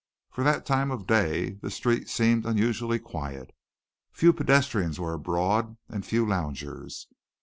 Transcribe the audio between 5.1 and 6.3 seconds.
abroad and few